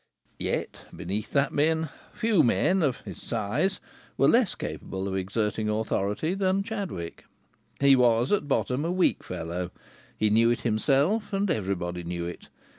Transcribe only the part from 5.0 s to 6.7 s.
of exerting authority than